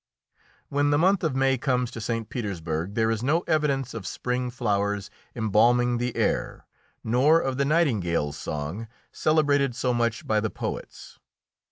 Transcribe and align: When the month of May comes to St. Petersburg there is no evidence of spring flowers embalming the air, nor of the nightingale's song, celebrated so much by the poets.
When 0.69 0.89
the 0.89 0.97
month 0.97 1.23
of 1.23 1.35
May 1.35 1.59
comes 1.59 1.91
to 1.91 2.01
St. 2.01 2.27
Petersburg 2.27 2.95
there 2.95 3.11
is 3.11 3.21
no 3.21 3.41
evidence 3.41 3.93
of 3.93 4.07
spring 4.07 4.49
flowers 4.49 5.11
embalming 5.35 5.99
the 5.99 6.15
air, 6.15 6.65
nor 7.03 7.39
of 7.39 7.57
the 7.57 7.65
nightingale's 7.65 8.35
song, 8.35 8.87
celebrated 9.11 9.75
so 9.75 9.93
much 9.93 10.25
by 10.25 10.39
the 10.39 10.49
poets. 10.49 11.19